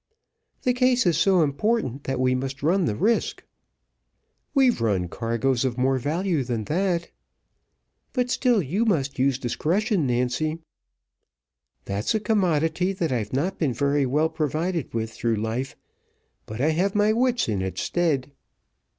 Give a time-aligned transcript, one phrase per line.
[0.63, 3.43] "The case is so important, that we must run the risk."
[4.55, 7.11] "We've run cargoes of more value than that."
[8.11, 10.57] "But still you must use discretion, Nancy."
[11.85, 15.75] "That's a commodity that I've not been very well provided with through life;
[16.47, 18.31] but I have my wits in its stead."